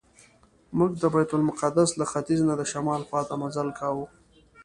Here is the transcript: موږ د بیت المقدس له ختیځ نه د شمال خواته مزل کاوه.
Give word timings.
موږ 0.77 0.91
د 1.01 1.03
بیت 1.13 1.31
المقدس 1.37 1.89
له 1.99 2.05
ختیځ 2.11 2.39
نه 2.49 2.53
د 2.57 2.61
شمال 2.71 3.01
خواته 3.07 3.35
مزل 3.41 3.69
کاوه. 3.79 4.05